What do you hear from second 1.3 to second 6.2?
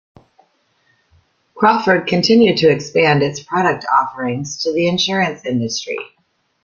Crawford continued to expand its product offerings to the insurance industry.